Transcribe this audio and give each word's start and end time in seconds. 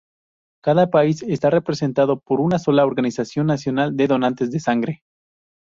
Cada 0.63 0.89
país 0.89 1.21
está 1.21 1.51
representado 1.51 2.19
por 2.21 2.39
una 2.41 2.57
sola 2.57 2.83
organización 2.87 3.45
nacional 3.45 3.95
de 3.95 4.07
donantes 4.07 4.49
de 4.49 4.59
sangre. 4.59 5.03